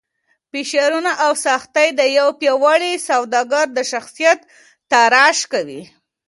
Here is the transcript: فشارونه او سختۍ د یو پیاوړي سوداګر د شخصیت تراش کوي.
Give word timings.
فشارونه 0.51 1.11
او 1.25 1.31
سختۍ 1.45 1.89
د 1.99 2.01
یو 2.17 2.27
پیاوړي 2.39 2.93
سوداګر 3.09 3.65
د 3.73 3.79
شخصیت 3.91 4.39
تراش 4.91 5.39
کوي. 5.51 5.81